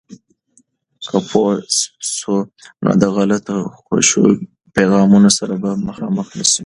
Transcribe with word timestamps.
که 1.11 1.17
پوه 1.29 1.51
سو، 2.17 2.33
نو 2.83 2.91
د 3.01 3.03
غلطو 3.15 3.57
خوشو 3.83 4.23
پیغامونو 4.75 5.29
سره 5.37 5.55
به 5.61 5.69
مخامخ 5.87 6.27
نسو. 6.37 6.59